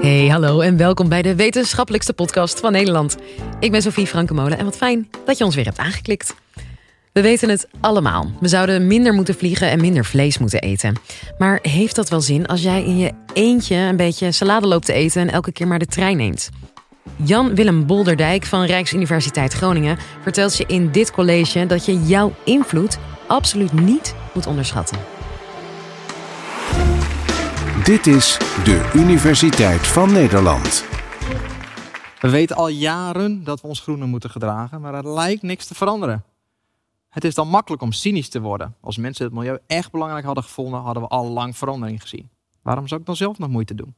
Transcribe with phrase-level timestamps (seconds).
[0.00, 3.16] Hey, hallo en welkom bij de wetenschappelijkste podcast van Nederland.
[3.60, 6.34] Ik ben Sophie Frankemolen en wat fijn dat je ons weer hebt aangeklikt.
[7.12, 8.32] We weten het allemaal.
[8.40, 10.96] We zouden minder moeten vliegen en minder vlees moeten eten.
[11.38, 14.92] Maar heeft dat wel zin als jij in je eentje een beetje salade loopt te
[14.92, 16.50] eten en elke keer maar de trein neemt?
[17.16, 23.72] Jan-Willem Bolderdijk van Rijksuniversiteit Groningen vertelt je in dit college dat je jouw invloed absoluut
[23.72, 25.17] niet moet onderschatten.
[27.88, 30.84] Dit is de Universiteit van Nederland.
[32.20, 35.74] We weten al jaren dat we ons groener moeten gedragen, maar er lijkt niks te
[35.74, 36.24] veranderen.
[37.08, 38.76] Het is dan makkelijk om cynisch te worden.
[38.80, 42.30] Als mensen het milieu echt belangrijk hadden gevonden, hadden we al lang verandering gezien.
[42.62, 43.94] Waarom zou ik dan zelf nog moeite doen?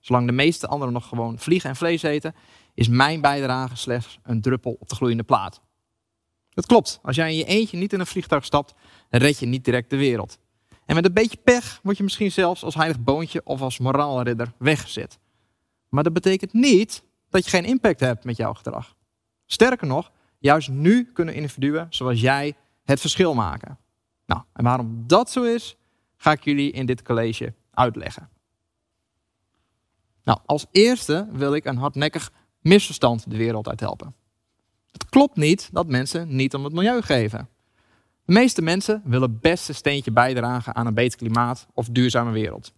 [0.00, 2.34] Zolang de meeste anderen nog gewoon vliegen en vlees eten,
[2.74, 5.60] is mijn bijdrage slechts een druppel op de gloeiende plaat.
[6.50, 6.98] Dat klopt.
[7.02, 8.74] Als jij in je eentje niet in een vliegtuig stapt,
[9.10, 10.38] red je niet direct de wereld.
[10.86, 14.52] En met een beetje pech word je misschien zelfs als heilig boontje of als moraalridder
[14.58, 15.18] weggezet.
[15.88, 18.96] Maar dat betekent niet dat je geen impact hebt met jouw gedrag.
[19.46, 23.78] Sterker nog, juist nu kunnen individuen zoals jij het verschil maken.
[24.26, 25.76] Nou, en waarom dat zo is,
[26.16, 28.28] ga ik jullie in dit college uitleggen.
[30.24, 34.14] Nou, als eerste wil ik een hardnekkig misverstand de wereld uit helpen.
[34.92, 37.48] Het klopt niet dat mensen niet om het milieu geven.
[38.26, 42.72] De meeste mensen willen best een steentje bijdragen aan een beter klimaat of duurzame wereld.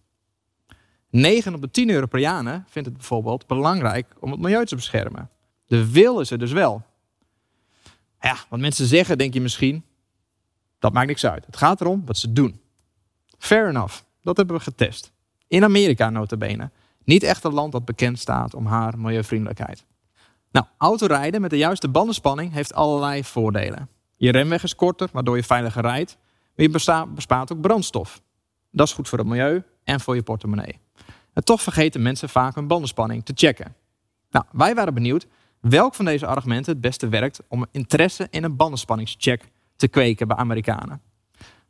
[1.09, 5.29] 9 op de 10 Europeanen vindt het bijvoorbeeld belangrijk om het milieu te beschermen.
[5.65, 6.85] De wil is er dus wel.
[8.19, 9.83] Ja, wat mensen zeggen, denk je misschien,
[10.79, 11.45] dat maakt niks uit.
[11.45, 12.61] Het gaat erom wat ze doen.
[13.37, 15.11] Fair enough, dat hebben we getest.
[15.47, 16.69] In Amerika notabene.
[17.03, 19.85] Niet echt een land dat bekend staat om haar milieuvriendelijkheid.
[20.51, 23.89] Nou, autorijden met de juiste bandenspanning heeft allerlei voordelen.
[24.19, 26.17] Je remweg is korter, waardoor je veiliger rijdt.
[26.55, 28.21] Maar je bespaart ook brandstof.
[28.71, 30.79] Dat is goed voor het milieu en voor je portemonnee.
[31.33, 33.75] En toch vergeten mensen vaak hun bandenspanning te checken.
[34.29, 35.27] Nou, wij waren benieuwd
[35.59, 40.37] welk van deze argumenten het beste werkt om interesse in een bandenspanningscheck te kweken bij
[40.37, 41.01] Amerikanen.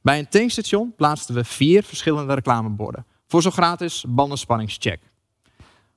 [0.01, 5.01] Bij een tankstation plaatsten we vier verschillende reclameborden voor zo'n gratis bandenspanningscheck.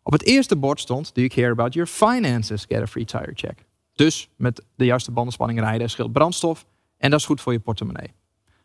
[0.03, 2.65] Op het eerste bord stond: Do you care about your finances?
[2.69, 3.65] Get a free tire check.
[4.03, 8.13] Dus met de juiste bandenspanning rijden scheelt brandstof en dat is goed voor je portemonnee.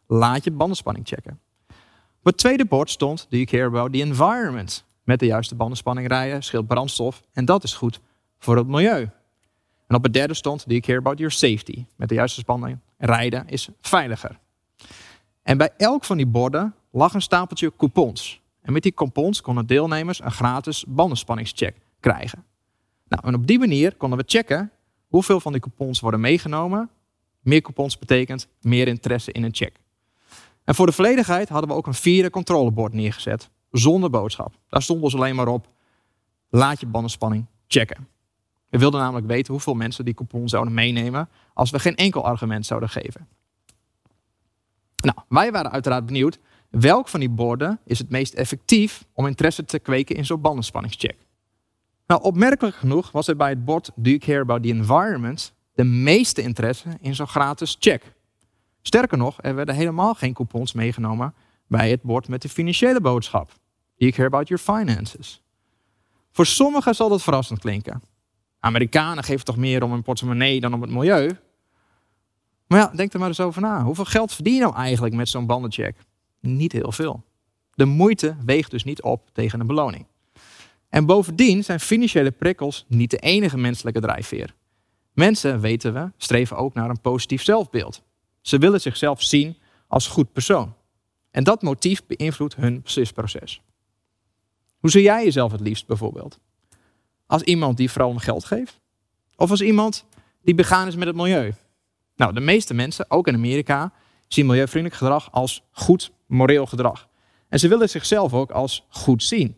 [0.08, 1.40] Laat je bandenspanning checken.
[2.20, 4.86] Op het tweede bord stond: Do you care about the environment?
[5.04, 8.00] Met de juiste bandenspanning rijden scheelt brandstof en dat is goed
[8.40, 9.10] voor het milieu.
[9.88, 11.86] En op het derde stond: Do you care about your safety?
[11.96, 14.40] Met de juiste spanning rijden is veiliger.
[15.44, 18.42] En bij elk van die borden lag een stapeltje coupons.
[18.62, 22.46] En met die coupons konden deelnemers een gratis bandenspanningscheck krijgen.
[23.08, 24.72] Nou, en op die manier konden we checken
[25.08, 26.90] hoeveel van die coupons worden meegenomen.
[27.40, 29.80] Meer coupons betekent meer interesse in een check.
[30.64, 34.54] En voor de volledigheid hadden we ook een vierde controlebord neergezet, zonder boodschap.
[34.70, 35.70] Daar stond dus alleen maar op,
[36.50, 38.08] laat je bandenspanning checken.
[38.70, 42.66] We wilden namelijk weten hoeveel mensen die coupon zouden meenemen als we geen enkel argument
[42.66, 43.28] zouden geven.
[44.96, 49.66] Nou, wij waren uiteraard benieuwd welk van die borden is het meest effectief om interesse
[49.66, 51.18] te kweken in zo'n bandenspanningscheck.
[52.08, 55.84] Nou, opmerkelijk genoeg was er bij het bord Do you care about the environment de
[55.84, 58.14] meeste interesse in zo'n gratis check.
[58.82, 61.34] Sterker nog, er werden helemaal geen coupons meegenomen
[61.68, 63.48] bij het bord met de financiële boodschap.
[63.50, 65.44] Do you care about your finances?
[66.32, 68.02] Voor sommigen zal dat verrassend klinken.
[68.60, 71.38] Amerikanen geven toch meer om hun portemonnee dan om het milieu?
[72.68, 73.84] Maar ja, denk er maar eens over na.
[73.84, 75.98] Hoeveel geld verdien je nou eigenlijk met zo'n bandencheck?
[76.40, 77.24] Niet heel veel.
[77.74, 80.06] De moeite weegt dus niet op tegen een beloning.
[80.98, 84.56] En bovendien zijn financiële prikkels niet de enige menselijke drijfveer.
[85.14, 88.02] Mensen, weten we, streven ook naar een positief zelfbeeld.
[88.42, 90.74] Ze willen zichzelf zien als goed persoon.
[91.32, 93.62] En dat motief beïnvloedt hun beslisproces.
[94.80, 96.40] Hoe zie jij jezelf het liefst bijvoorbeeld?
[97.26, 98.80] Als iemand die vooral om geld geeft?
[99.36, 100.06] Of als iemand
[100.42, 101.54] die begaan is met het milieu?
[102.16, 103.92] Nou, de meeste mensen, ook in Amerika,
[104.28, 107.08] zien milieuvriendelijk gedrag als goed moreel gedrag.
[107.50, 109.58] En ze willen zichzelf ook als goed zien.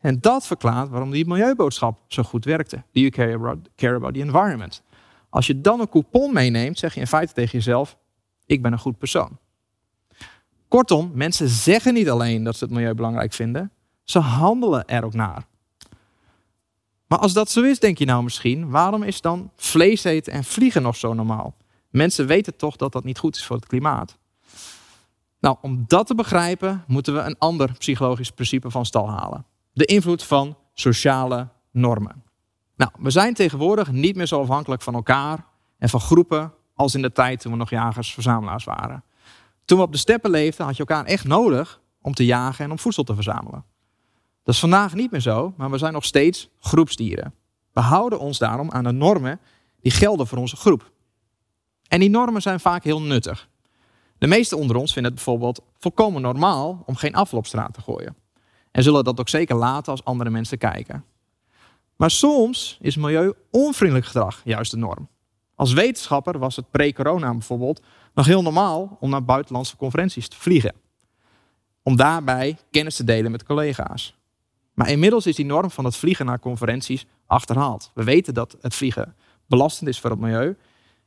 [0.00, 2.76] En dat verklaart waarom die milieuboodschap zo goed werkte.
[2.76, 4.82] Do you care about, care about the environment?
[5.28, 7.96] Als je dan een coupon meeneemt, zeg je in feite tegen jezelf:
[8.46, 9.38] ik ben een goed persoon.
[10.68, 13.72] Kortom, mensen zeggen niet alleen dat ze het milieu belangrijk vinden,
[14.04, 15.46] ze handelen er ook naar.
[17.06, 20.44] Maar als dat zo is, denk je nou misschien, waarom is dan vlees eten en
[20.44, 21.54] vliegen nog zo normaal?
[21.88, 24.18] Mensen weten toch dat dat niet goed is voor het klimaat.
[25.40, 29.84] Nou, om dat te begrijpen, moeten we een ander psychologisch principe van stal halen de
[29.84, 32.22] invloed van sociale normen.
[32.76, 35.44] Nou, we zijn tegenwoordig niet meer zo afhankelijk van elkaar
[35.78, 39.04] en van groepen als in de tijd toen we nog jagers-verzamelaars waren.
[39.64, 42.70] Toen we op de steppen leefden, had je elkaar echt nodig om te jagen en
[42.70, 43.64] om voedsel te verzamelen.
[44.42, 47.34] Dat is vandaag niet meer zo, maar we zijn nog steeds groepsdieren.
[47.72, 49.40] We houden ons daarom aan de normen
[49.80, 50.90] die gelden voor onze groep.
[51.88, 53.48] En die normen zijn vaak heel nuttig.
[54.18, 57.80] De meesten onder ons vinden het bijvoorbeeld volkomen normaal om geen afval op straat te
[57.80, 58.16] gooien.
[58.70, 61.04] En zullen dat ook zeker laten als andere mensen kijken.
[61.96, 65.08] Maar soms is milieu-onvriendelijk gedrag juist de norm.
[65.54, 67.82] Als wetenschapper was het pre-corona bijvoorbeeld
[68.14, 70.74] nog heel normaal om naar buitenlandse conferenties te vliegen.
[71.82, 74.14] Om daarbij kennis te delen met collega's.
[74.74, 77.90] Maar inmiddels is die norm van het vliegen naar conferenties achterhaald.
[77.94, 79.14] We weten dat het vliegen
[79.46, 80.56] belastend is voor het milieu.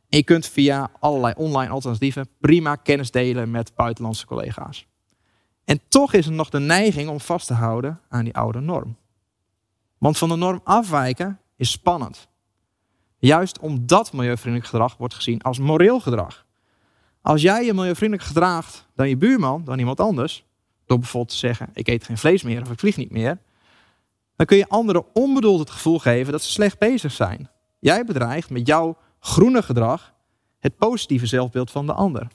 [0.10, 4.88] En je kunt via allerlei online alternatieven prima kennis delen met buitenlandse collega's.
[5.65, 8.95] En toch is er nog de neiging om vast te houden aan die oude norm.
[9.98, 12.27] Want van de norm afwijken is spannend.
[13.18, 16.45] Juist omdat milieuvriendelijk gedrag wordt gezien als moreel gedrag.
[17.21, 20.45] Als jij je milieuvriendelijk gedraagt dan je buurman, dan iemand anders,
[20.86, 23.38] door bijvoorbeeld te zeggen: ik eet geen vlees meer of ik vlieg niet meer,
[24.36, 27.50] dan kun je anderen onbedoeld het gevoel geven dat ze slecht bezig zijn.
[27.80, 30.13] Jij bedreigt met jouw groene gedrag
[30.60, 32.27] het positieve zelfbeeld van de ander.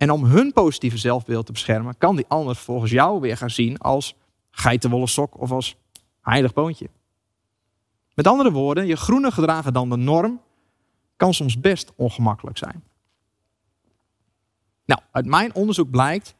[0.00, 3.78] En om hun positieve zelfbeeld te beschermen, kan die ander volgens jou weer gaan zien
[3.78, 4.14] als
[4.50, 5.76] geitenwolle sok of als
[6.20, 6.90] heilig boontje.
[8.14, 10.40] Met andere woorden, je groene gedragen dan de norm
[11.16, 12.82] kan soms best ongemakkelijk zijn.
[14.84, 16.34] Nou, uit mijn onderzoek blijkt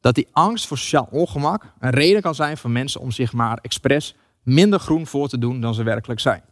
[0.00, 3.58] dat die angst voor sociaal ongemak een reden kan zijn voor mensen om zich maar
[3.62, 6.42] expres minder groen voor te doen dan ze werkelijk zijn.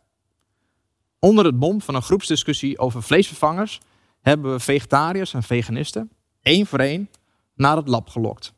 [1.19, 3.81] Onder het bom van een groepsdiscussie over vleesvervangers
[4.21, 6.11] hebben we vegetariërs en veganisten
[6.43, 7.11] één voor één
[7.55, 8.53] naar het lab gelokt.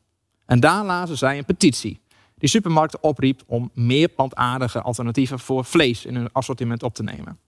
[0.45, 2.01] En daar lazen zij een petitie
[2.37, 7.39] die supermarkten opriep om meer plantaardige alternatieven voor vlees in hun assortiment op te nemen.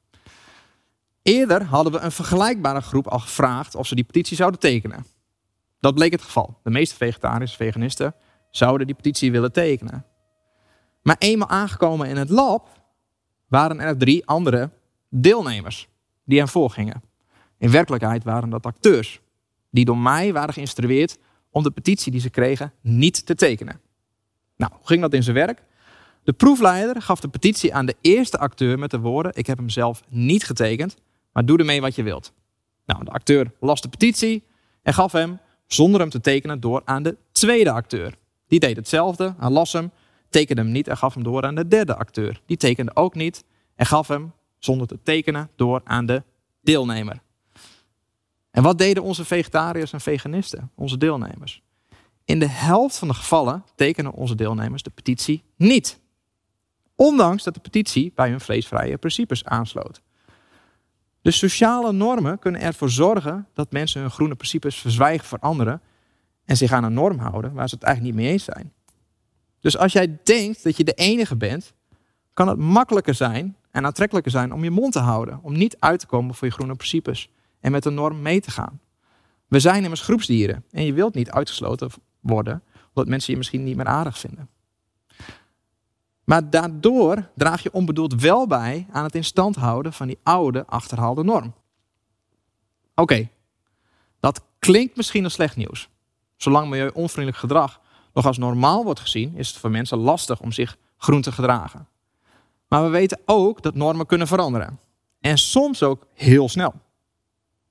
[1.21, 5.05] Eerder hadden we een vergelijkbare groep al gevraagd of ze die petitie zouden tekenen.
[5.79, 6.59] Dat bleek het geval.
[6.63, 8.15] De meeste vegetariërs en veganisten
[8.49, 10.05] zouden die petitie willen tekenen.
[11.01, 12.69] Maar eenmaal aangekomen in het lab
[13.47, 14.69] waren er drie andere
[15.09, 15.87] deelnemers
[16.23, 17.03] die hen voorgingen.
[17.57, 19.21] In werkelijkheid waren dat acteurs
[19.75, 21.17] die door mij waren geïnstrueerd
[21.49, 23.79] om de petitie die ze kregen niet te tekenen.
[24.57, 25.63] Nou, hoe ging dat in zijn werk?
[26.23, 29.69] De proefleider gaf de petitie aan de eerste acteur met de woorden: Ik heb hem
[29.69, 30.95] zelf niet getekend,
[31.31, 32.33] maar doe ermee wat je wilt.
[32.85, 34.43] Nou, de acteur las de petitie
[34.81, 38.17] en gaf hem, zonder hem te tekenen, door aan de tweede acteur.
[38.47, 39.91] Die deed hetzelfde, hij las hem,
[40.29, 42.41] tekende hem niet en gaf hem door aan de derde acteur.
[42.45, 43.43] Die tekende ook niet
[43.75, 46.23] en gaf hem, zonder te tekenen, door aan de
[46.61, 47.23] deelnemer.
[48.55, 51.61] En wat deden onze vegetariërs en veganisten, onze deelnemers?
[52.25, 55.99] In de helft van de gevallen tekenen onze deelnemers de petitie niet.
[56.95, 60.01] Ondanks dat de petitie bij hun vleesvrije principes aansloot.
[61.21, 65.81] De sociale normen kunnen ervoor zorgen dat mensen hun groene principes verzwijgen voor anderen
[66.45, 68.73] en zich aan een norm houden waar ze het eigenlijk niet mee eens zijn.
[69.59, 71.73] Dus als jij denkt dat je de enige bent,
[72.33, 75.99] kan het makkelijker zijn en aantrekkelijker zijn om je mond te houden, om niet uit
[75.99, 77.29] te komen voor je groene principes
[77.65, 78.79] en met de norm mee te gaan.
[79.47, 81.89] We zijn immers groepsdieren en je wilt niet uitgesloten
[82.19, 82.63] worden
[82.93, 84.49] omdat mensen je misschien niet meer aardig vinden.
[86.23, 90.65] Maar daardoor draag je onbedoeld wel bij aan het in stand houden van die oude
[90.65, 91.53] achterhaalde norm.
[92.95, 93.29] Oké,
[94.19, 95.89] dat klinkt misschien als slecht nieuws.
[96.35, 97.81] Zolang milieu-onvriendelijk gedrag
[98.13, 101.87] nog als normaal wordt gezien, is het voor mensen lastig om zich groen te gedragen.
[102.67, 104.79] Maar we weten ook dat normen kunnen veranderen.
[105.19, 106.73] En soms ook heel snel.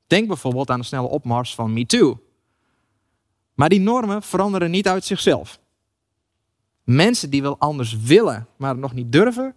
[0.06, 2.22] Denk bijvoorbeeld aan de snelle opmars van MeToo.
[3.54, 5.60] Maar die normen veranderen niet uit zichzelf.
[6.84, 9.54] Mensen die wel anders willen, maar nog niet durven,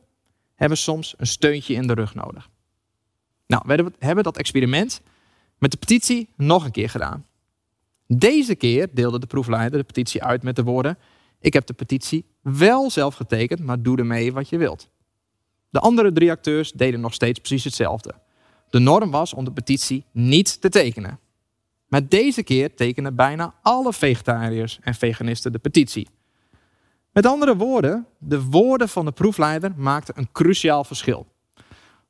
[0.55, 2.49] hebben soms een steuntje in de rug nodig.
[3.47, 5.01] Nou, we hebben dat experiment
[5.57, 7.25] met de petitie nog een keer gedaan.
[8.07, 10.97] Deze keer deelde de proefleider de petitie uit met de woorden:
[11.39, 14.89] Ik heb de petitie wel zelf getekend, maar doe ermee wat je wilt.
[15.69, 18.13] De andere drie acteurs deden nog steeds precies hetzelfde.
[18.69, 21.19] De norm was om de petitie niet te tekenen.
[21.87, 26.07] Maar deze keer tekenen bijna alle vegetariërs en veganisten de petitie.
[27.11, 31.27] Met andere woorden, de woorden van de proefleider maakten een cruciaal verschil.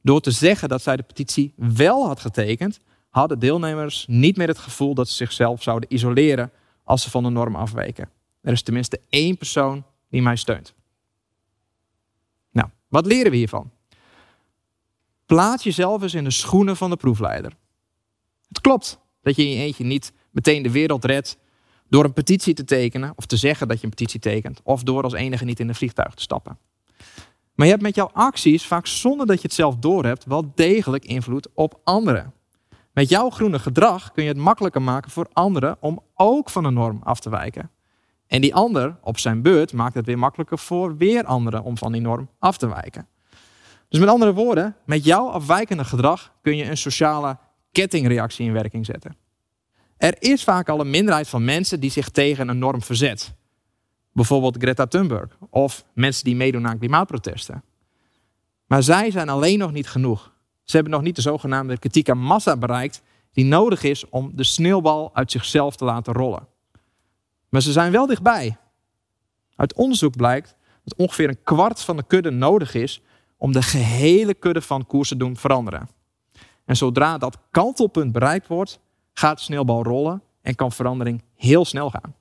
[0.02, 4.58] Door te zeggen dat zij de petitie wel had getekend, hadden deelnemers niet meer het
[4.58, 6.52] gevoel dat ze zichzelf zouden isoleren
[6.84, 8.10] als ze van de norm afweken.
[8.42, 10.74] Er is tenminste één persoon die mij steunt.
[12.52, 13.72] Nou, wat leren we hiervan?
[15.28, 17.52] Plaats jezelf eens in de schoenen van de proefleider.
[18.48, 21.38] Het klopt dat je in je eentje niet meteen de wereld redt
[21.90, 25.04] door een petitie te tekenen of te zeggen dat je een petitie tekent of door
[25.04, 26.58] als enige niet in een vliegtuig te stappen.
[27.56, 31.06] Maar je hebt met jouw acties, vaak zonder dat je het zelf doorhebt, wel degelijk
[31.06, 32.34] invloed op anderen.
[32.94, 36.70] Met jouw groene gedrag kun je het makkelijker maken voor anderen om ook van de
[36.70, 37.72] norm af te wijken.
[38.28, 41.92] En die ander, op zijn beurt, maakt het weer makkelijker voor weer anderen om van
[41.92, 43.08] die norm af te wijken.
[43.90, 47.38] Dus met andere woorden, met jouw afwijkende gedrag kun je een sociale
[47.72, 49.18] kettingreactie in werking zetten.
[49.98, 53.34] Er is vaak al een minderheid van mensen die zich tegen een norm verzet.
[54.12, 57.64] Bijvoorbeeld Greta Thunberg of mensen die meedoen aan klimaatprotesten.
[58.66, 60.34] Maar zij zijn alleen nog niet genoeg.
[60.64, 63.02] Ze hebben nog niet de zogenaamde kritieke massa bereikt
[63.32, 66.48] die nodig is om de sneeuwbal uit zichzelf te laten rollen.
[67.50, 68.58] Maar ze zijn wel dichtbij.
[69.56, 73.02] Uit onderzoek blijkt dat ongeveer een kwart van de kudde nodig is
[73.38, 75.90] om de gehele kudde van koers te doen veranderen.
[76.66, 78.80] En zodra dat kantelpunt bereikt wordt,
[79.14, 82.16] gaat de sneeuwbal rollen en kan verandering heel snel gaan.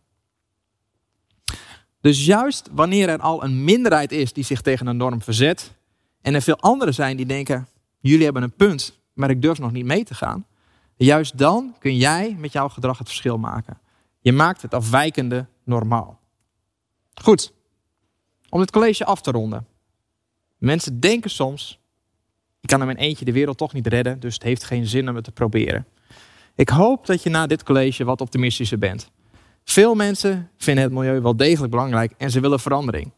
[2.00, 5.74] Dus juist wanneer er al een minderheid is die zich tegen een norm verzet,
[6.26, 7.68] en er veel anderen zijn die denken:
[8.00, 10.46] jullie hebben een punt, maar ik durf nog niet mee te gaan.
[10.96, 13.78] Juist dan kun jij met jouw gedrag het verschil maken.
[14.20, 16.20] Je maakt het afwijkende normaal.
[17.22, 17.52] Goed,
[18.48, 19.66] om dit college af te ronden.
[20.58, 21.80] Mensen denken soms:
[22.60, 25.08] ik kan in mijn eentje de wereld toch niet redden, dus het heeft geen zin
[25.08, 25.86] om het te proberen.
[26.54, 29.10] Ik hoop dat je na dit college wat optimistischer bent.
[29.64, 33.12] Veel mensen vinden het milieu wel degelijk belangrijk en ze willen verandering.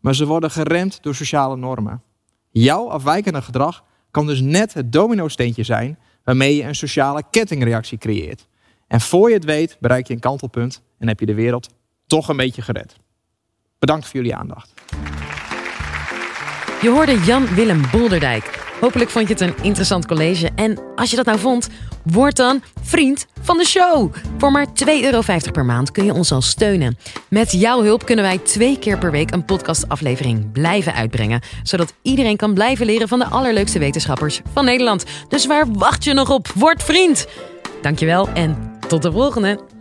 [0.00, 2.02] Maar ze worden geremd door sociale normen.
[2.50, 8.46] Jouw afwijkende gedrag kan dus net het domino-steentje zijn waarmee je een sociale kettingreactie creëert.
[8.86, 11.68] En voor je het weet bereik je een kantelpunt en heb je de wereld
[12.06, 12.96] toch een beetje gered.
[13.78, 14.72] Bedankt voor jullie aandacht.
[16.80, 18.58] Je hoorde Jan-Willem Bolderdijk.
[18.80, 20.50] Hopelijk vond je het een interessant college.
[20.54, 21.68] En als je dat nou vond,
[22.02, 24.14] word dan vriend van de show.
[24.38, 25.20] Voor maar 2,50 euro
[25.52, 26.96] per maand kun je ons al steunen.
[27.28, 31.40] Met jouw hulp kunnen wij twee keer per week een podcastaflevering blijven uitbrengen.
[31.62, 35.04] Zodat iedereen kan blijven leren van de allerleukste wetenschappers van Nederland.
[35.28, 36.48] Dus waar wacht je nog op?
[36.54, 37.26] Word vriend!
[37.82, 39.79] Dankjewel en tot de volgende!